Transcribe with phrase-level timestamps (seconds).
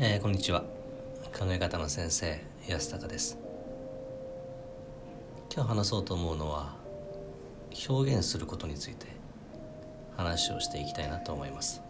[0.00, 0.62] はいこんにちは。
[1.38, 3.36] 考え方の先生安高です。
[5.54, 6.74] 今日話そうと思うのは
[7.86, 9.08] 表現することについて
[10.16, 11.82] 話をしていきたいなと思います。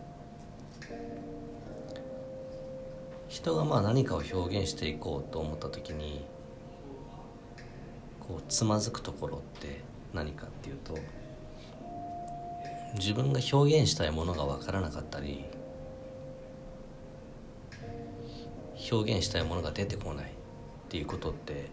[3.29, 6.25] 人がまあ何かを表現していこうと思った時に
[8.19, 10.99] こうつまずくところって何かっていうと
[12.97, 15.45] 自分が表現したいものが分からなかったり
[18.91, 20.29] 表現したいものが出てこないっ
[20.89, 21.71] ていうことって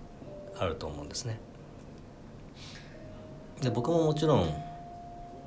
[0.58, 1.40] あると思うんですね。
[3.62, 4.54] で僕ももちろん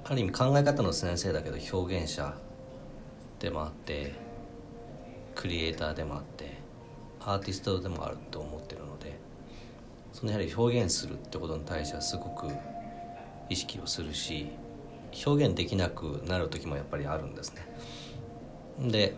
[0.05, 2.35] ある意味考え方の先生だけど表現者
[3.39, 4.13] でもあって
[5.35, 6.59] クリエイターでもあって
[7.21, 9.19] アーティストでもあると思ってるので
[10.13, 12.49] そのやはり表現するってことに対してはすごく
[13.49, 14.49] 意識をするし
[15.27, 18.91] 表現できなくなる時もやっぱりあるんですね。
[18.91, 19.15] で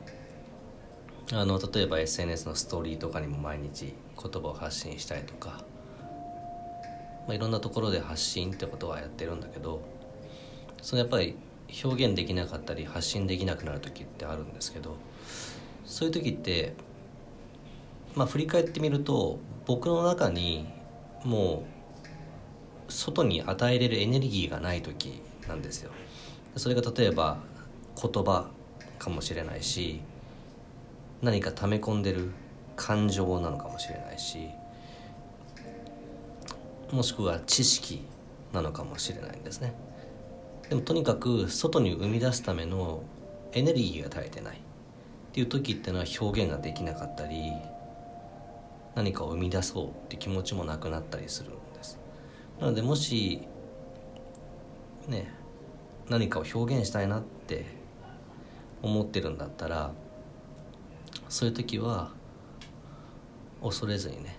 [1.31, 5.65] あの例えば SNS のストーリーとかにも毎日言葉を発信したりとか、
[7.27, 9.83] まあ、いろんなところで発信ってことはやってるんだけど
[10.83, 11.37] そのやっぱり
[11.85, 14.97] 表現できなかったり発信できなくなる時ってあるんですけど
[15.87, 16.75] そういう時って
[18.15, 20.67] まあ振り返ってみると僕の中に
[21.25, 21.65] も
[22.89, 25.91] う外に与えれるエネルギーがない時なんですよ。
[26.57, 27.39] それが例えば
[28.01, 28.51] 言葉
[28.99, 30.03] かもしれないし
[31.23, 32.33] 何か溜め込んでる
[32.77, 34.49] 感情なのかもしれないし
[36.91, 38.05] もしくは知識
[38.53, 39.73] なのかもしれないんですね。
[40.69, 43.03] でもとにかく外に生み出すための
[43.53, 44.57] エネルギーが足りてない。
[44.57, 47.53] っていう時ってのは表現ができなかったり
[48.95, 51.99] 何かを生み出そうって気持ちもなくなったりするんです。
[52.61, 53.41] なのでもし
[55.09, 55.33] ね
[56.11, 57.65] 何かを表現したいなって
[58.83, 59.93] 思ってるんだったら
[61.33, 62.11] そういう時は
[63.63, 64.37] 恐れずにね。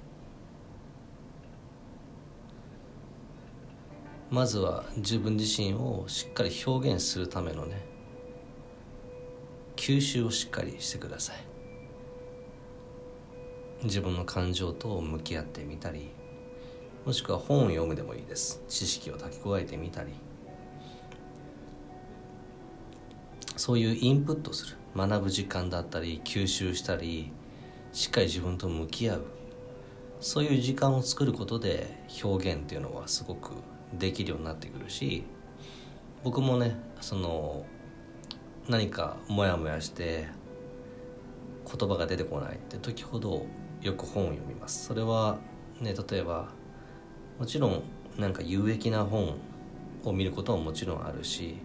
[4.29, 7.83] まずは自分自身をしっかり表現するためのね
[9.75, 11.37] 吸収をしっかりしてください。
[13.85, 16.11] 自分の感情と向き合ってみたり
[17.07, 18.61] もしくは本を読むでもいいです。
[18.69, 20.13] 知識を炊き加えてみたり。
[23.57, 24.82] そういうインプットする。
[24.95, 27.31] 学ぶ時間だったり吸収したり
[27.91, 29.21] しっかり自分と向き合う。
[30.19, 33.51] そういう時間を作ることで表現っていうのはすごく
[33.93, 35.25] できるようになってくるし
[36.23, 37.65] 僕もねその
[38.69, 40.27] 何かモヤモヤして
[41.65, 43.45] 言葉が出てこないって時ほど
[43.81, 44.85] よく本を読みます。
[44.85, 45.39] それは
[45.81, 46.47] ね例えば
[47.37, 47.83] もちろん
[48.17, 49.37] なんか有益な本
[50.05, 51.57] を見ることももちろんあるし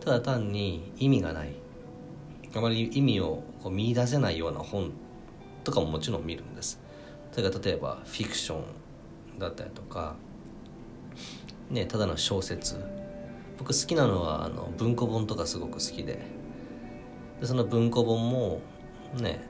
[0.00, 1.54] ただ単に意味がない
[2.54, 4.92] あまり意味をこう見出せないような本
[5.64, 6.80] とかももちろん見るんです。
[7.32, 8.58] それが例えばフィクショ
[9.36, 10.16] ンだったりとか
[11.70, 12.76] ねただの小説。
[13.58, 16.18] 僕好きなのはあの文庫本とかすごく好きで。
[17.40, 18.60] でその文庫本も
[19.14, 19.42] ね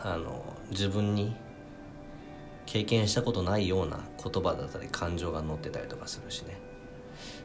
[0.00, 1.36] あの自分に
[2.66, 6.58] 経験したことないような言葉だったり感情が載ってたりとかするしね。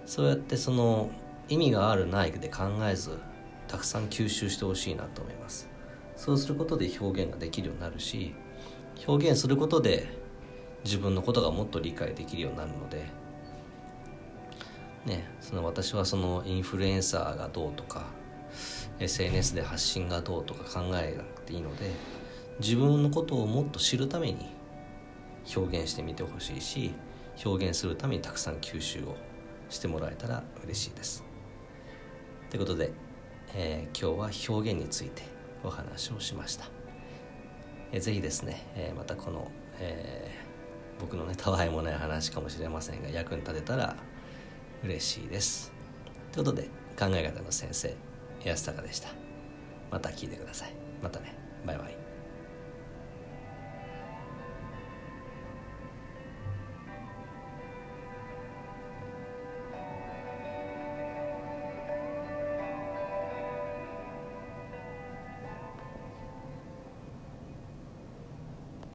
[0.05, 1.09] そうやってその
[1.47, 3.17] 意味があるないで考えず
[3.71, 5.69] たくさん吸収してほしいなと思います。
[6.17, 8.35] そうすることで表現ができるようになるし
[9.07, 10.07] 表現することで
[10.83, 13.05] 自分のことがもっと理解できるようになるので
[15.05, 18.05] ねその私はそのインフルエンサーがどうとか
[18.99, 21.89] SNS で発信がどうとか考えなくていいので
[22.59, 24.47] 自分のことをもっと知るために
[25.55, 26.93] 表現してみてほしいし
[27.43, 29.15] 表現するためにたくさん吸収を
[29.69, 31.23] してもらえたら嬉しいです。
[32.51, 32.91] ということで、
[33.53, 35.23] えー、今日は表現について
[35.63, 36.65] お話をしました、
[37.91, 43.95] えー、ぜひですね、えー、またこの、えー、僕のねたわいもない話かもしれませんが役に立てたら
[44.83, 45.71] 嬉しいです。
[46.31, 46.63] ということで
[46.97, 47.95] 考え方の先生
[48.43, 49.09] 安坂でした。
[49.91, 50.73] また聞いてください。
[51.03, 51.35] またね。
[51.65, 52.00] バイバイ。